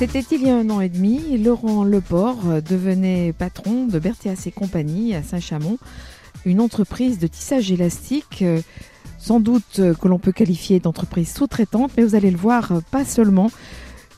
[0.00, 4.50] C'était il y a un an et demi, Laurent Leport devenait patron de Berthéas et
[4.50, 5.76] compagnie à Saint-Chamond,
[6.46, 8.42] une entreprise de tissage élastique,
[9.18, 13.50] sans doute que l'on peut qualifier d'entreprise sous-traitante, mais vous allez le voir, pas seulement,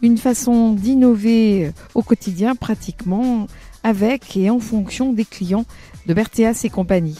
[0.02, 3.48] une façon d'innover au quotidien pratiquement
[3.82, 5.64] avec et en fonction des clients
[6.06, 7.18] de Berthéas et compagnie.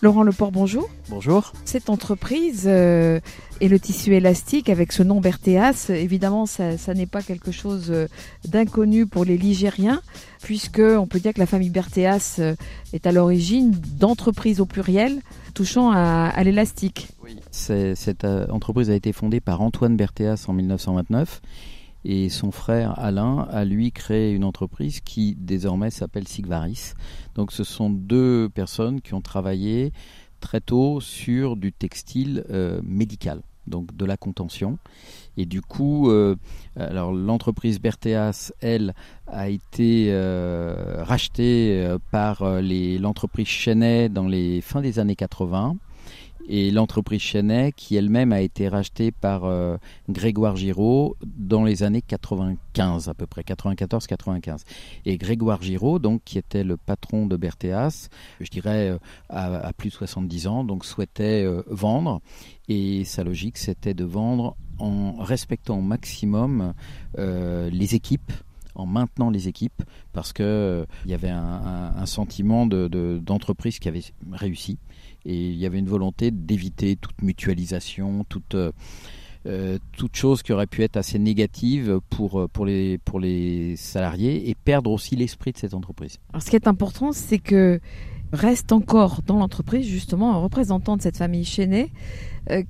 [0.00, 0.88] Laurent Leport, bonjour.
[1.08, 1.52] Bonjour.
[1.64, 3.18] Cette entreprise euh,
[3.60, 8.06] et le tissu élastique avec ce nom Berthéas, évidemment, ça, n'est pas quelque chose euh,
[8.46, 10.00] d'inconnu pour les Ligériens,
[10.40, 12.54] puisque on peut dire que la famille Berthéas euh,
[12.92, 15.20] est à l'origine d'entreprises au pluriel
[15.54, 17.08] touchant à, l'élastique.
[17.24, 21.40] Oui, cette entreprise a été fondée par Antoine Berthéas en 1929
[22.08, 26.94] et son frère Alain a lui créé une entreprise qui désormais s'appelle Sigvaris.
[27.34, 29.92] Donc ce sont deux personnes qui ont travaillé
[30.40, 34.78] très tôt sur du textile euh, médical, donc de la contention.
[35.36, 36.34] Et du coup, euh,
[36.76, 38.94] alors l'entreprise Berthéas, elle,
[39.26, 45.76] a été euh, rachetée par l'entreprise Chenet dans les fins des années 80
[46.48, 49.76] et l'entreprise Chenet qui elle-même a été rachetée par euh,
[50.08, 54.62] Grégoire Giraud dans les années 95 à peu près 94-95
[55.04, 58.08] et Grégoire Giraud donc qui était le patron de Berthéas
[58.40, 62.20] je dirais euh, à, plus de 70 ans donc souhaitait euh, vendre.
[62.68, 66.72] Et sa logique c'était de vendre en respectant au maximum
[67.16, 68.32] les équipes
[68.78, 69.82] en maintenant les équipes
[70.12, 74.78] parce que il y avait un, sentiment d'entreprise de, qui avait réussi
[75.24, 78.72] et il y avait une volonté d'éviter toute mutualisation, toute euh,
[79.46, 83.76] euh, toute chose qui aurait pu être assez négative pour, euh, pour, les, pour les
[83.76, 86.18] salariés et perdre aussi l'esprit de cette entreprise.
[86.30, 87.80] Alors ce qui est important, c'est que
[88.32, 91.92] reste encore dans l'entreprise justement un représentant de cette famille chaînée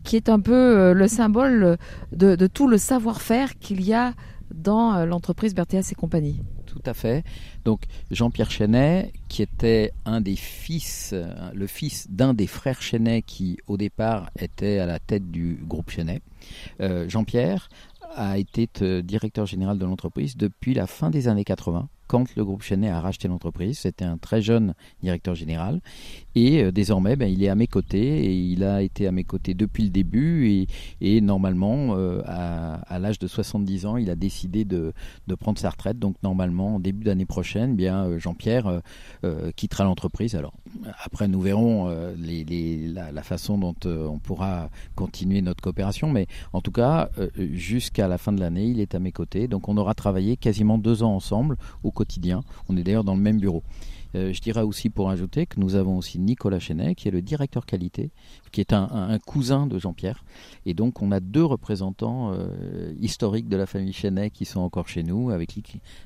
[0.03, 1.79] qui est un peu le symbole
[2.11, 4.15] de, tout le savoir-faire qu'il y a
[4.53, 7.25] dans l'entreprise Berthéas et compagnie tout à fait.
[7.65, 13.23] Donc Jean-Pierre Chenet, qui était un des fils, euh, le fils d'un des frères Chenet
[13.23, 16.21] qui au départ était à la tête du groupe Chenet.
[16.81, 17.69] Euh, Jean-Pierre
[18.15, 22.45] a été euh, directeur général de l'entreprise depuis la fin des années 80 quand le
[22.45, 23.79] groupe Chenet a racheté l'entreprise.
[23.79, 25.81] C'était un très jeune directeur général.
[26.35, 29.25] Et euh, désormais, ben, il est à mes côtés et il a été à mes
[29.25, 30.67] côtés depuis le début.
[31.01, 34.93] Et, normalement, euh, à, l'âge de 70 ans, il a décidé de,
[35.39, 35.99] prendre sa retraite.
[35.99, 38.83] Donc normalement, en début d'année prochaine, bien euh, Jean-Pierre
[39.57, 40.35] quittera l'entreprise.
[40.35, 40.55] Alors
[41.05, 46.11] après, nous verrons la, façon dont on pourra continuer notre coopération.
[46.11, 49.49] Mais en tout cas, jusqu'à la fin de l'année, il est à mes côtés.
[49.49, 52.43] Donc on aura travaillé quasiment deux ans ensemble au quotidien.
[52.69, 53.63] On est d'ailleurs dans le même bureau.
[54.15, 57.23] Euh, je dirais aussi pour ajouter que nous avons aussi Nicolas Chenet, qui est le
[57.23, 58.11] directeur qualité,
[58.53, 60.25] qui est un, cousin de Jean-Pierre.
[60.67, 64.89] Et donc on a deux représentants euh, historiques de la famille Chenet qui sont encore
[64.89, 65.49] chez nous, avec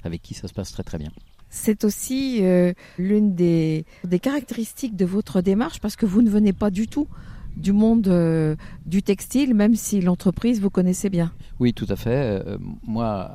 [0.04, 1.12] avec qui ça se passe très très bien.
[1.54, 3.84] C'est aussi euh, l'une des,
[4.22, 7.06] caractéristiques de votre démarche, parce que vous ne venez pas du tout
[7.54, 11.30] du monde euh, du textile, même si l'entreprise vous connaissez bien.
[11.60, 12.40] Oui, tout à fait.
[12.46, 13.30] Euh, moi,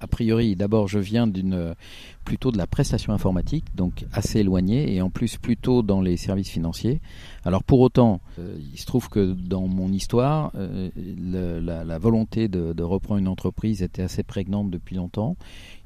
[0.00, 1.76] a, priori, d'abord, je viens d'une
[2.24, 6.50] plutôt de la prestation informatique, donc assez éloignée, et en plus plutôt dans les services
[6.50, 7.00] financiers.
[7.44, 10.52] Alors pour autant, il se trouve que dans mon histoire,
[10.96, 15.36] la, volonté de reprendre une entreprise était assez prégnante depuis longtemps.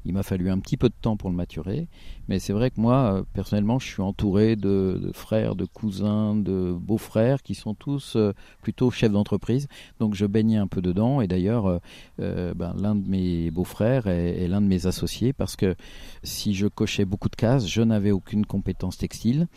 [0.05, 1.87] Il m'a fallu un petit peu de temps pour le maturer,
[2.27, 6.75] mais c'est vrai que moi, euh, personnellement, je suis entouré de, frères, de cousins, de
[6.79, 9.67] beaux-frères qui sont tous euh, plutôt chefs d'entreprise.
[9.99, 11.79] Donc je baignais un peu dedans, et d'ailleurs,
[12.19, 15.75] euh, ben, l'un de mes beaux-frères est, l'un de mes associés, parce que
[16.21, 19.47] si je cochais beaucoup de cases, je n'avais aucune compétence textile.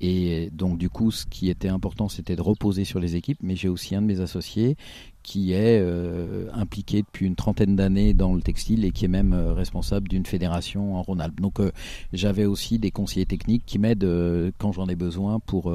[0.00, 3.38] Et donc du coup, ce qui était important, c'était de reposer sur les équipes.
[3.42, 4.76] Mais j'ai aussi un de mes associés
[5.24, 9.32] qui est euh, impliqué depuis une trentaine d'années dans le textile et qui est même
[9.32, 11.40] euh, responsable d'une fédération en Rhône-Alpes.
[11.40, 11.72] Donc euh,
[12.12, 15.72] j'avais aussi des conseillers techniques qui m'aident quand j'en ai besoin pour,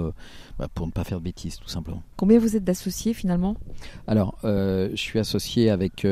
[0.59, 2.03] bah, pour ne pas faire de bêtises tout simplement.
[2.15, 3.55] Combien vous êtes d'associés finalement?
[4.05, 6.05] Alors je suis associé avec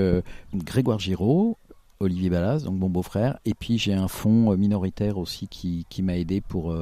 [0.56, 1.58] Grégoire Giraud,
[2.00, 6.42] Olivier Ballas, donc mon beau-frère, et puis j'ai un fonds minoritaire aussi qui, m'a aidé
[6.42, 6.76] pour,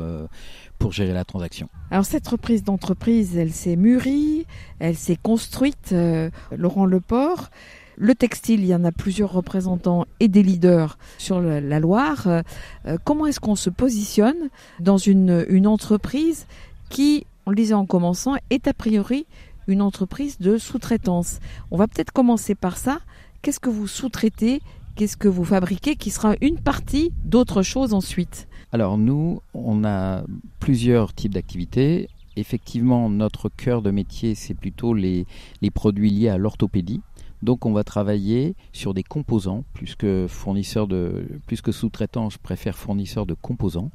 [0.77, 1.69] pour gérer la transaction.
[1.91, 4.45] Alors cette reprise d'entreprise, elle s'est mûrie,
[4.79, 7.49] elle s'est construite, euh, Laurent Leport.
[7.97, 12.27] Le textile, il y en a plusieurs représentants et des leaders sur la Loire.
[12.27, 14.49] Euh, comment est-ce qu'on se positionne
[14.81, 16.45] dans une, une entreprise
[16.89, 19.25] qui, on le disait en commençant, est a priori
[19.67, 21.39] une entreprise de sous-traitance?
[21.71, 22.99] On va peut-être commencer par ça.
[23.41, 24.61] Qu'est-ce que vous sous-traitez
[24.95, 30.23] Qu'est-ce que vous fabriquez qui sera une partie d'autre chose ensuite Alors nous, on a
[30.61, 32.07] plusieurs types d'activités.
[32.37, 35.25] Effectivement, notre cœur de métier, c'est plutôt les,
[35.61, 37.01] les produits liés à l'orthopédie.
[37.45, 42.39] Donc on va travailler sur des composants, plus que fournisseur de, plus que sous-traitant, je
[42.39, 43.91] préfère fournisseur de composants,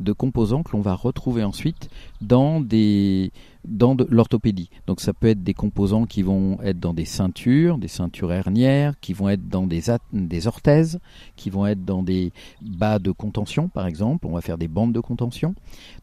[0.00, 1.88] de composants que l'on va retrouver ensuite
[2.20, 3.32] dans des
[3.64, 4.68] dans l'orthopédie.
[4.86, 8.98] Donc ça peut être des composants qui vont être dans des ceintures, des ceintures hernières,
[9.00, 10.98] qui vont être dans des, des orthèses,
[11.36, 14.26] qui vont être dans des bas de contention par exemple.
[14.26, 15.54] On va faire des bandes de contention.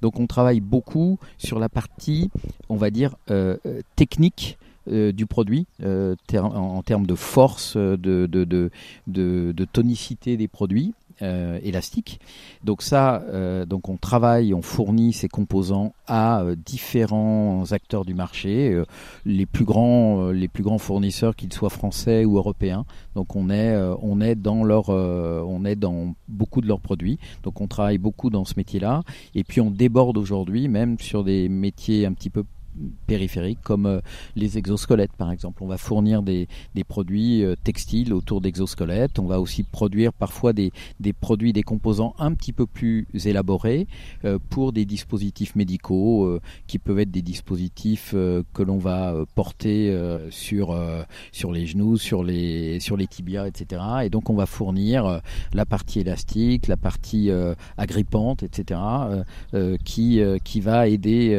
[0.02, 2.32] Donc on travaille beaucoup sur la partie,
[2.70, 4.58] on va dire, euh, euh technique
[4.90, 10.94] euh, du produit euh, en, termes de force, de, de, tonicité des produits.
[11.24, 12.20] Euh, élastiques.
[12.64, 13.24] Donc ça,
[13.66, 18.84] donc on travaille, on fournit ces composants à différents acteurs du marché,
[19.26, 22.86] les plus grands, les plus grands fournisseurs, qu'ils soient français ou européens.
[23.16, 27.18] Donc on est, on est dans leur, on est dans beaucoup de leurs produits.
[27.42, 29.02] Donc on travaille beaucoup dans ce métier-là.
[29.34, 32.44] Et puis on déborde aujourd'hui même sur des métiers un petit peu
[33.06, 34.00] périphériques comme euh,
[34.36, 35.64] les exosquelettes par exemple.
[35.64, 39.20] On va fournir des, des produits euh, textiles autour d'exosquelettes.
[39.20, 43.88] On va aussi produire parfois des, des, produits, des composants un petit peu plus élaborés
[44.26, 49.96] euh, pour des dispositifs médicaux qui peuvent être des dispositifs que l'on va porter
[50.30, 50.78] sur,
[51.32, 53.82] sur les genoux, sur les, sur les tibias, etc.
[54.04, 55.22] Et donc on va fournir
[55.54, 57.30] la partie élastique, la partie
[57.78, 58.80] agrippante, etc.
[59.84, 61.32] qui, qui va aider,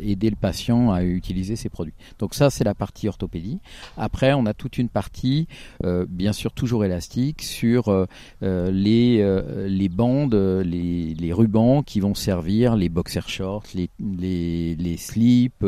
[0.00, 1.94] aider le à utiliser ces produits.
[2.18, 3.58] Donc ça, c'est la partie orthopédie.
[3.96, 5.48] Après, on a toute une partie,
[5.84, 8.06] euh, bien sûr toujours élastique, sur euh,
[8.42, 14.96] euh, les, bandes, les, les, rubans qui vont servir les boxer shorts, les, les, les
[14.96, 15.64] slips,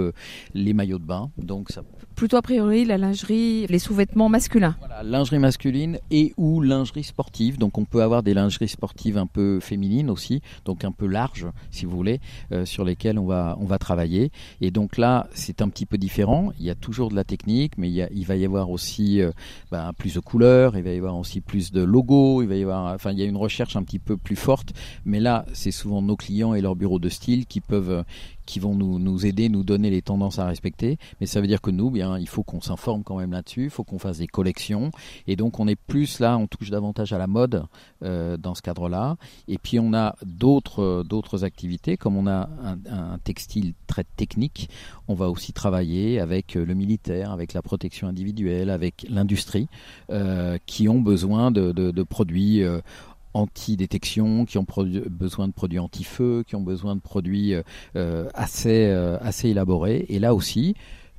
[0.55, 1.31] les maillots de bain.
[1.39, 1.83] Donc ça
[2.19, 4.75] plutôt a priori la lingerie, les sous-vêtements masculins.
[4.81, 7.59] Voilà, lingerie masculine et ou lingerie sportive.
[7.59, 11.47] Donc on peut avoir des lingeries sportives un peu féminines aussi, donc un peu larges
[11.71, 12.19] si vous voulez,
[12.51, 14.33] euh, sur lesquelles on va on va travailler.
[14.61, 16.51] Et donc là c'est un petit peu différent.
[16.59, 19.31] Il y a toujours de la technique, mais il, va y avoir aussi euh,
[19.71, 22.65] ben, plus de couleurs, il va y avoir aussi plus de logos, il va y
[22.65, 24.73] avoir, enfin il y a une recherche un petit peu plus forte.
[25.05, 28.03] Mais là c'est souvent nos clients et leurs bureaux de style qui peuvent
[28.49, 30.97] qui vont nous, nous aider, nous donner les tendances à respecter.
[31.21, 33.71] Mais ça veut dire que nous, bien, il faut qu'on s'informe quand même là-dessus, il
[33.71, 34.91] faut qu'on fasse des collections.
[35.27, 37.65] Et donc, on est plus là, on touche davantage à la mode
[38.03, 39.17] euh, dans ce cadre-là.
[39.49, 42.49] Et puis, on a d'autres d'autres activités, comme on a
[42.91, 44.71] un, textile très technique.
[45.09, 49.69] On va aussi travailler avec le militaire, avec la protection individuelle, avec l'industrie,
[50.11, 52.81] euh, qui ont besoin de, produits euh,
[53.35, 54.67] anti-détection, qui ont
[55.11, 57.63] besoin de produits anti-feu, qui ont besoin de produits euh,
[57.97, 60.07] euh, assez, euh, assez élaborés.
[60.09, 60.75] Et là aussi,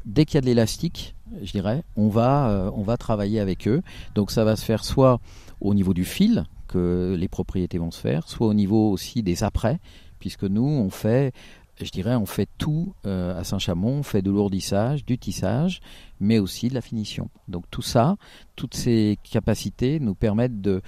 [0.06, 3.82] dès qu'il y a de l'élastique, je dirais, on va, on va travailler avec eux.
[4.16, 5.20] Donc ça va se faire soit
[5.62, 9.44] au niveau du fil, que les propriétés vont se faire, soit au niveau aussi des
[9.44, 9.80] après,
[10.20, 11.34] puisque nous, on fait
[11.82, 15.80] je dirais, on fait tout à Saint-Chamond, on fait de l'ourdissage, du tissage,
[16.20, 17.30] mais aussi de la finition.
[17.48, 18.18] Donc tout ça,
[18.60, 20.82] toutes ces capacités nous permettent de,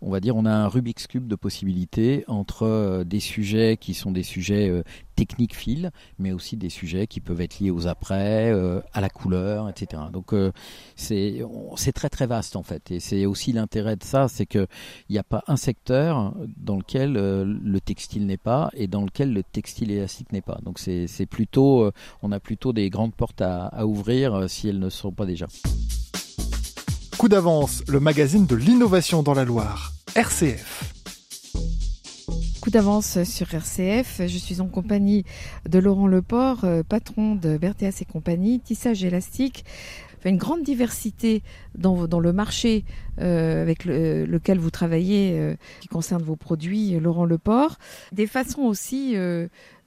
[0.00, 3.94] on va dire, on a un Rubik's Cube de possibilités entre euh, des sujets qui
[3.94, 4.82] sont des sujets euh,
[5.14, 9.08] techniques fil, mais aussi des sujets qui peuvent être liés aux après, euh, à la
[9.08, 10.02] couleur, etc.
[10.12, 10.34] Donc
[10.96, 11.44] c'est
[11.94, 14.66] très très vaste en fait, et c'est aussi l'intérêt de ça, c'est que
[15.08, 19.32] il n'y a pas un secteur dans lequel le textile n'est pas et dans lequel
[19.32, 20.58] le textile élastique n'est pas.
[20.64, 21.90] Donc c'est plutôt,
[22.22, 25.46] on a plutôt des grandes portes à, à ouvrir si elles ne sont pas déjà.
[27.18, 30.94] Coup d'avance, le magazine de l'innovation dans la Loire, RCF.
[32.62, 35.24] Coup d'avance sur RCF, je suis en compagnie
[35.68, 39.64] de Laurent Leport, euh, patron de Berthéas et compagnie, tissage élastique
[40.30, 41.42] une grande diversité
[41.76, 42.84] dans, le marché
[43.20, 47.78] euh, avec lequel vous travaillez, euh, qui concerne vos produits, Laurent Leport.
[48.12, 49.16] Des façons aussi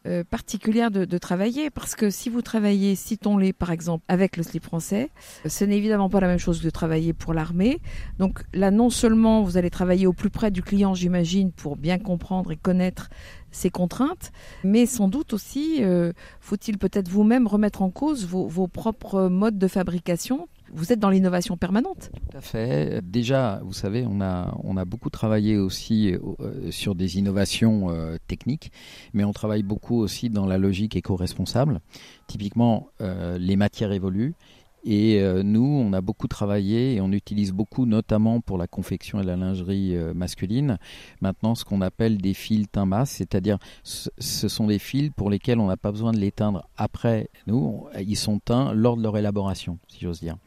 [0.07, 4.63] euh, particulière de, travailler parce que si vous travaillez, citons-les par exemple, avec le slip
[4.63, 5.09] français,
[5.47, 7.79] ce n'est évidemment pas la même chose que de travailler pour l'armée.
[8.19, 11.97] Donc là, non seulement vous allez travailler au plus près du client, j'imagine, pour bien
[11.97, 13.09] comprendre et connaître
[13.55, 14.31] ses contraintes,
[14.63, 19.67] mais sans doute aussi, euh, faut-il peut-être vous-même remettre en cause vos, propres modes de
[19.67, 22.09] fabrication vous êtes dans l'innovation permanente.
[22.11, 22.99] Tout à fait.
[23.03, 28.17] Déjà, vous savez, on a, on a beaucoup travaillé aussi euh, sur des innovations euh,
[28.27, 28.71] techniques,
[29.13, 31.81] mais on travaille beaucoup aussi dans la logique éco-responsable.
[32.27, 34.33] Typiquement, les matières évoluent
[34.85, 39.19] Et euh, nous, on a beaucoup travaillé et on utilise beaucoup, notamment pour la confection
[39.19, 40.77] et la lingerie euh, masculine,
[41.21, 45.59] maintenant ce qu'on appelle des fils teint masse, c'est-à-dire ce sont des fils pour lesquels
[45.59, 49.17] on n'a pas besoin de les teindre après nous, ils sont teints lors de leur
[49.17, 50.37] élaboration, si j'ose dire.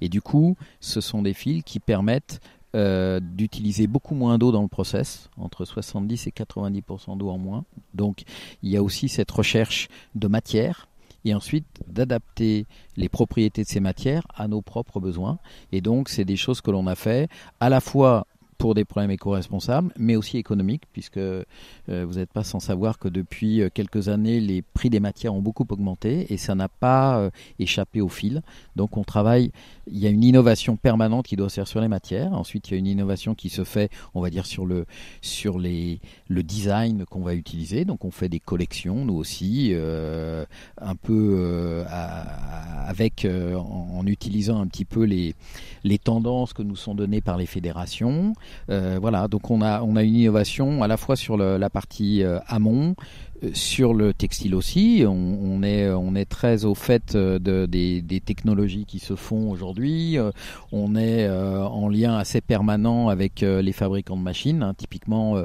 [0.00, 2.40] Et du coup, ce sont des fils qui permettent
[2.74, 7.64] euh, d'utiliser beaucoup moins d'eau dans le process, entre 70 et 90% d'eau en moins.
[7.94, 8.24] Donc
[8.64, 9.86] il y a aussi cette recherche
[10.16, 10.88] de matière
[11.24, 12.66] et ensuite d'adapter
[12.96, 15.38] les propriétés de ces matières à nos propres besoins.
[15.72, 17.28] Et donc c'est des choses que l'on a fait
[17.60, 18.26] à la fois
[18.64, 21.44] pour des problèmes éco-responsables, mais aussi économiques, puisque euh,
[21.86, 25.42] vous n'êtes pas sans savoir que depuis euh, quelques années, les prix des matières ont
[25.42, 28.40] beaucoup augmenté et ça n'a pas euh, échappé au fil.
[28.74, 29.52] Donc on travaille,
[29.86, 32.32] il y a une innovation permanente qui doit se faire sur les matières.
[32.32, 34.86] Ensuite, il y a une innovation qui se fait, on va dire, sur le,
[35.20, 37.84] sur les, le design qu'on va utiliser.
[37.84, 41.84] Donc on fait des collections, nous aussi, un peu
[42.86, 45.34] avec, en, en, utilisant un petit peu les,
[45.82, 48.32] les tendances que nous sont données par les fédérations.
[48.70, 52.22] Euh, voilà, donc on a, on a une innovation à la fois sur la partie
[52.22, 52.94] euh, amont,
[53.52, 58.84] sur le textile aussi, on, est, on est très au fait euh, de, des, technologies
[58.86, 60.18] qui se font aujourd'hui.
[60.18, 60.30] Euh,
[60.72, 64.62] on est euh, en lien assez permanent avec les fabricants de machines.
[64.62, 64.74] Hein.
[64.76, 65.42] Typiquement,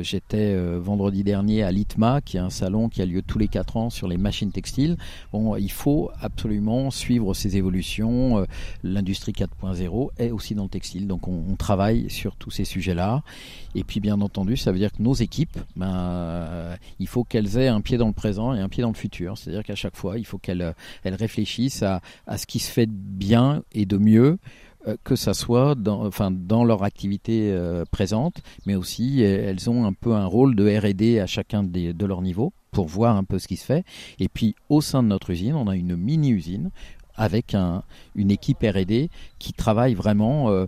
[0.00, 3.76] j'étais vendredi dernier à l'ITMA, qui est un salon qui a lieu tous les quatre
[3.76, 4.96] ans sur les machines textiles.
[5.32, 8.44] Bon, il faut absolument suivre ces évolutions.
[8.82, 13.22] L'industrie 4.0 est aussi dans le textile, donc on, on travaille sur tous ces sujets-là.
[13.74, 17.68] Et puis, bien entendu, ça veut dire que nos équipes, ben, il faut qu'elles aient
[17.68, 19.38] un pied dans le présent et un pied dans le futur.
[19.38, 20.72] C'est-à-dire qu'à chaque fois, il faut qu'elles euh,
[21.04, 22.02] réfléchissent à,
[22.36, 24.38] ce qui se fait de bien et de mieux
[24.86, 29.86] euh, que ça soit dans, enfin, dans leur activité euh, présente, mais aussi elles ont
[29.86, 33.38] un peu un rôle de R&D à chacun de leur niveau pour voir un peu
[33.38, 33.84] ce qui se fait.
[34.18, 36.70] Et puis au sein de notre usine, on a une mini-usine
[37.20, 37.82] avec un,
[38.16, 40.66] une équipe R&D qui travaille vraiment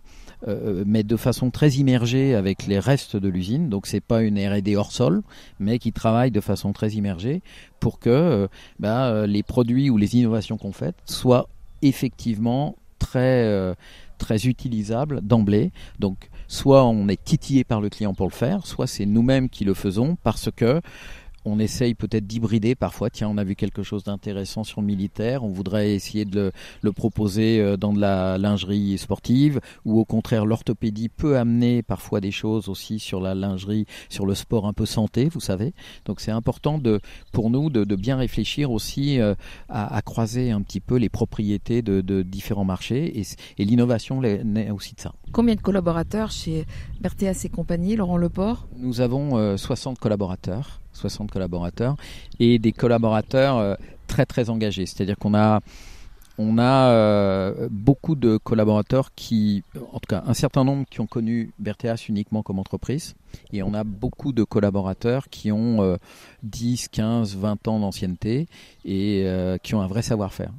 [0.48, 3.68] euh, mais de façon très immergée avec les restes de l'usine.
[3.68, 5.22] Donc c'est pas une R&D hors sol,
[5.60, 7.42] mais qui travaille de façon très immergée
[7.78, 8.48] pour que euh,
[8.80, 11.48] bah, euh, les produits ou les innovations qu'on fait soient
[11.82, 13.74] effectivement très
[14.18, 15.72] très utilisables d'emblée.
[15.98, 19.64] Donc soit on est titillé par le client pour le faire, soit c'est nous-mêmes qui
[19.64, 20.80] le faisons parce que
[21.44, 23.10] on essaye peut-être d'hybrider parfois.
[23.10, 26.92] Tiens, on a vu quelque chose d'intéressant sur le militaire, on voudrait essayer de le,
[26.92, 32.30] proposer euh, dans de la lingerie sportive, ou au contraire, l'orthopédie peut amener parfois des
[32.30, 35.72] choses aussi sur la lingerie, sur le sport un peu santé, vous savez.
[36.04, 37.00] Donc c'est important de,
[37.32, 39.34] pour nous de, bien réfléchir aussi euh,
[39.68, 43.24] à, croiser un petit peu les propriétés de, différents marchés, et,
[43.58, 45.12] et l'innovation naît aussi de ça.
[45.32, 46.66] Combien de collaborateurs chez
[47.00, 48.68] Berthéas et compagnie, Laurent Leport?
[48.76, 50.81] Nous avons 60 euh, collaborateurs.
[50.92, 51.96] 60 collaborateurs,
[52.40, 53.74] et des collaborateurs euh,
[54.06, 54.86] très très engagés.
[54.86, 55.60] C'est-à-dire qu'on a,
[56.38, 61.06] on a euh, beaucoup de collaborateurs qui, en tout cas un certain nombre qui ont
[61.06, 63.14] connu Berthéas uniquement comme entreprise,
[63.52, 65.98] et on a beaucoup de collaborateurs qui ont
[66.42, 68.46] 10, 15, 20 ans d'ancienneté
[68.84, 70.52] et euh, qui ont un vrai savoir-faire.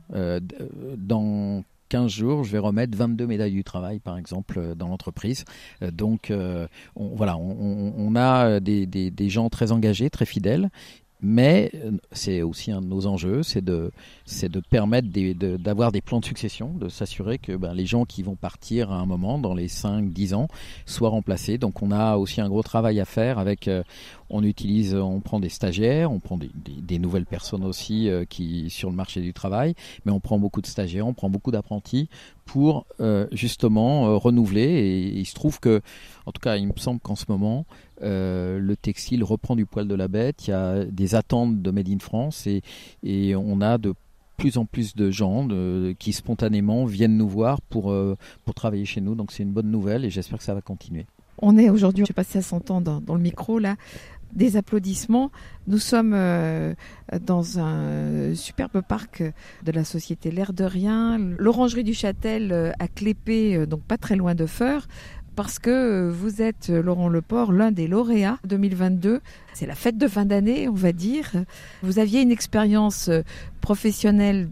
[1.94, 5.46] 15 jours, je vais remettre 22 médailles du travail, par exemple, euh, dans l'entreprise.
[5.84, 10.72] Euh, donc, euh, voilà, on, a des, gens très engagés, très fidèles,
[11.24, 11.72] mais
[12.12, 13.92] c'est aussi un de nos enjeux, c'est de,
[14.26, 15.08] c'est de permettre
[15.58, 18.98] d'avoir des, plans de succession, de s'assurer que ben, les gens qui vont partir à
[18.98, 20.48] un moment, dans les 5-10 ans,
[20.86, 21.58] soient remplacés.
[21.58, 23.84] Donc on a aussi un gros travail à faire avec, euh,
[24.30, 28.90] on utilise, on prend des stagiaires, on prend des, nouvelles personnes aussi euh, qui sur
[28.90, 29.76] le marché du travail,
[30.06, 32.10] mais on prend beaucoup de stagiaires, on prend beaucoup d'apprentis
[32.46, 34.62] pour euh, justement renouveler.
[34.62, 35.82] Et, il se trouve que,
[36.26, 37.66] en tout cas, il me semble qu'en ce moment,
[38.04, 40.48] le textile reprend du poil de la bête.
[40.48, 43.94] Il y a des attentes de Made in France et, on a de
[44.38, 45.48] plus en plus de gens
[46.00, 49.16] qui spontanément viennent nous voir pour, euh, pour travailler chez nous.
[49.16, 51.06] Donc c'est une bonne nouvelle et j'espère que ça va continuer.
[51.40, 53.76] On est aujourd'hui, je sais pas si ça dans, le micro là,
[54.34, 55.32] des applaudissements.
[55.68, 56.74] Nous sommes euh,
[57.22, 59.24] dans un superbe parc
[59.64, 61.18] de la société L'air de Rien.
[61.38, 64.88] L'orangerie du Châtel euh, à Clépé, donc pas très loin de Feur
[65.36, 69.22] parce que vous êtes, Laurent Leport, l'un des lauréats 2022.
[69.54, 71.32] C'est la fête de fin d'année, on va dire.
[71.82, 73.10] Vous aviez une expérience
[73.62, 74.50] professionnelle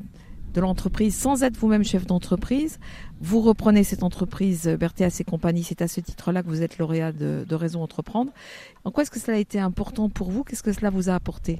[0.53, 2.79] de l'entreprise sans être vous-même chef d'entreprise.
[3.23, 5.63] Vous reprenez cette entreprise Berthéas et compagnie.
[5.63, 8.31] C'est à ce titre-là que vous êtes lauréat de, de Raison Entreprendre.
[8.83, 10.43] En quoi est-ce que cela a été important pour vous?
[10.43, 11.59] Qu'est-ce que cela vous a apporté?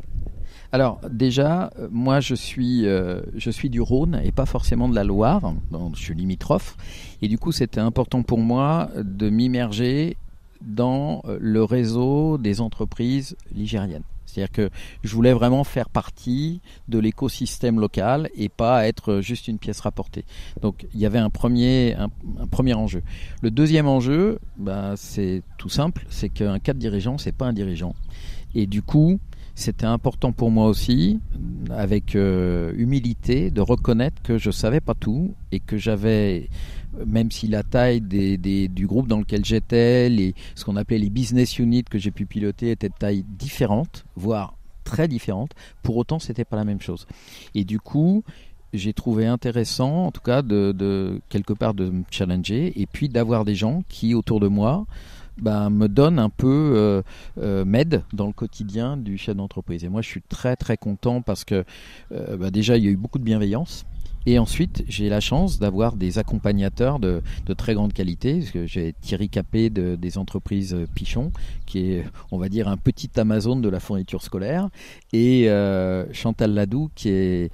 [0.72, 4.96] Alors déjà, euh, moi je suis, euh, je suis du Rhône et pas forcément de
[4.96, 5.54] la Loire,
[5.94, 6.78] je suis limitrophe,
[7.22, 10.18] et du coup c'était important pour moi de m'immerger
[10.62, 14.04] dans euh, le réseau des entreprises ligériennes.
[14.32, 14.70] C'est-à-dire que
[15.04, 20.26] je voulais vraiment faire partie de l'écosystème local et pas être juste une pièce rapportée.
[20.62, 22.10] Donc il y avait un premier, un,
[22.48, 23.04] premier enjeu.
[23.42, 27.94] Le deuxième enjeu, bah, c'est tout simple, c'est qu'un cadre dirigeant, c'est pas un dirigeant.
[28.56, 29.20] Et du coup,
[29.56, 31.20] c'était important pour moi aussi,
[31.70, 36.50] avec euh, humilité, de reconnaître que je savais pas tout et que j'avais,
[37.06, 41.60] même si la taille des, du groupe dans lequel j'étais, ce qu'on appelait les business
[41.60, 45.52] units que j'ai pu piloter étaient de taille différente, voire très différente.
[45.84, 47.08] Pour autant, c'était pas la même chose.
[47.56, 48.24] Et du coup,
[48.74, 53.10] j'ai trouvé intéressant, en tout cas, de, de quelque part de me challenger et puis
[53.10, 54.86] d'avoir des gens qui autour de moi
[55.38, 57.02] bah, me donne un peu euh,
[57.40, 59.84] euh, m'aide dans le quotidien du chef d'entreprise.
[59.84, 61.64] Et moi, je suis très très content parce que
[62.12, 63.86] euh, bah, déjà, il y a eu beaucoup de bienveillance.
[64.26, 67.22] Et ensuite, j'ai la chance d'avoir des accompagnateurs de,
[67.58, 68.44] très grande qualité.
[68.66, 71.32] J'ai Thierry Capé de, des entreprises Pichon,
[71.66, 74.70] qui est, on va dire, un petit Amazon de la fourniture scolaire,
[75.12, 75.48] et
[76.14, 77.52] Chantal Ladou, qui est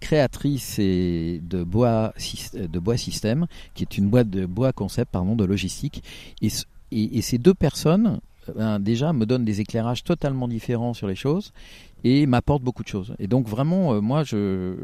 [0.00, 2.14] créatrice de bois
[2.54, 6.02] de bois système, qui est une boîte de bois concept pardon de logistique.
[6.40, 8.20] Et ces deux personnes,
[8.54, 11.52] ben, déjà, me donnent des éclairages totalement différents sur les choses
[12.04, 13.14] et m'apportent beaucoup de choses.
[13.18, 14.74] Et donc vraiment, euh, moi, je,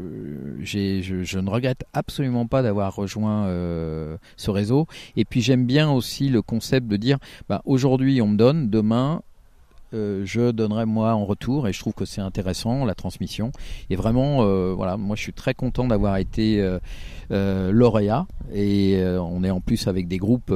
[0.59, 4.87] je, je, ne regrette absolument pas d'avoir rejoint euh, ce réseau.
[5.15, 9.21] Et puis j'aime bien aussi le concept de dire, bah, aujourd'hui on me donne, demain
[9.93, 13.51] euh, je donnerai moi en retour et je trouve que c'est intéressant la transmission.
[13.89, 16.61] Et vraiment euh, voilà moi je suis très content d'avoir été
[17.31, 18.25] euh, lauréat.
[18.53, 20.53] Et on est en plus avec des groupes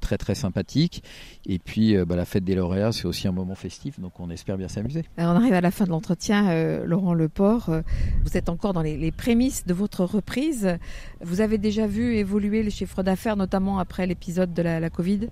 [0.00, 1.02] très très sympathiques.
[1.46, 4.56] Et puis bah, la fête des lauréats c'est aussi un moment festif donc on espère
[4.56, 5.04] bien s'amuser.
[5.18, 7.70] On arrive à la fin de l'entretien Laurent Leport.
[8.24, 10.78] Vous êtes encore dans les, prémices de votre reprise.
[11.20, 15.28] Vous avez déjà vu évoluer les chiffres d'affaires notamment après l'épisode de la, la Covid?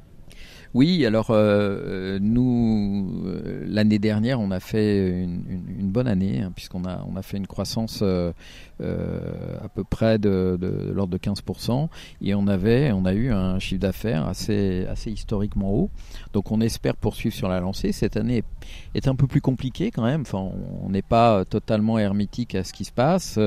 [0.75, 6.85] Oui, alors euh, nous, euh, l'année dernière, on a fait une, bonne année, hein, puisqu'on
[6.85, 8.33] a, on a fait une croissance euh,
[8.81, 11.89] à peu près de, de, l'ordre de 15%,
[12.23, 15.91] et on, avait, on a eu un chiffre d'affaires assez, assez historiquement haut.
[16.33, 17.93] Donc on espère poursuivre sur la lancée.
[17.93, 18.43] Cette année
[18.95, 20.51] est un peu plus compliquée quand même, enfin,
[20.83, 23.39] on n'est pas totalement hermétique à ce qui se passe,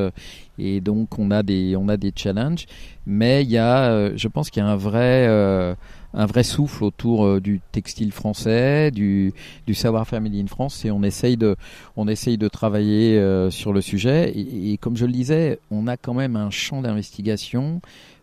[0.58, 2.66] et donc on a des, on a des challenges,
[3.06, 5.76] mais il y a, je pense qu'il y a un vrai
[6.14, 9.34] un vrai souffle autour euh, du textile français, du,
[9.74, 11.56] savoir-faire made in France, et on essaye de,
[11.96, 14.32] on essaye de travailler euh, sur le sujet.
[14.36, 17.82] Et, comme je le disais, on a quand même un champ d'investigation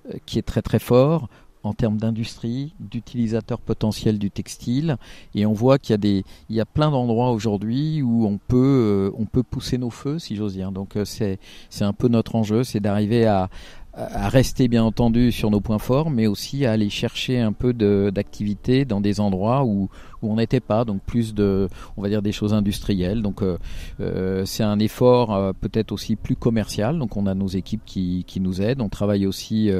[0.09, 1.29] euh, qui est très très fort
[1.63, 4.99] en termes d'industrie, d'utilisateurs potentiels du textile,
[5.35, 8.39] et on voit qu'il y a des, il y a plein d'endroits aujourd'hui où on
[8.39, 10.71] peut, on peut pousser nos feux, si j'ose dire.
[10.71, 13.51] Donc c'est, c'est un peu notre enjeu, c'est d'arriver à,
[13.97, 17.73] à rester bien entendu sur nos points forts, mais aussi à aller chercher un peu
[17.73, 19.89] d'activité dans des endroits où,
[20.27, 23.23] où on n'était pas, donc plus de, on va dire des choses industrielles.
[23.23, 23.59] Donc euh,
[24.01, 26.99] euh c'est un effort euh, peut-être aussi plus commercial.
[26.99, 28.81] Donc on a nos équipes qui, qui nous aident.
[28.81, 29.71] On travaille aussi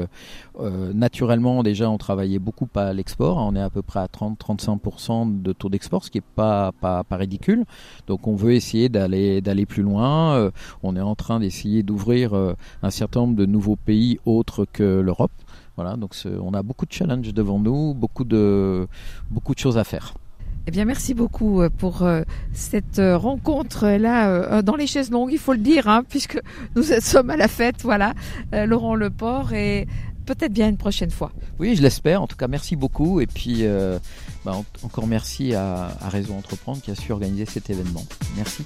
[0.93, 3.37] naturellement déjà, on travaillait beaucoup à l'export.
[3.37, 7.03] On est à peu près à 30-35% de taux d'export, ce qui est pas, pas,
[7.03, 7.65] pas ridicule.
[8.07, 10.51] Donc on veut essayer d'aller d'aller plus loin.
[10.83, 12.33] on est en train d'essayer d'ouvrir
[12.81, 15.31] un certain nombre de nouveaux pays autres que l'Europe.
[15.77, 18.87] Voilà, donc on a beaucoup de challenges devant nous, beaucoup de,
[19.29, 20.15] beaucoup de choses à faire.
[20.67, 25.39] Eh bien, merci beaucoup euh, pour euh, cette euh, rencontre-là dans les chaises longues, il
[25.39, 26.39] faut le dire, hein, puisque
[26.75, 28.13] nous sommes à la fête, voilà,
[28.51, 29.87] Laurent Leport, et
[30.25, 31.31] peut-être bien une prochaine fois.
[31.57, 32.21] Oui, je l'espère.
[32.21, 33.21] En tout cas, merci beaucoup.
[33.21, 33.63] Et puis,
[34.43, 38.03] bah, encore merci à, à Réseau Entreprendre qui a su organiser cet événement.
[38.35, 38.65] Merci.